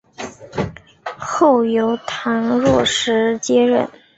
[1.15, 3.87] 后由唐若时接任。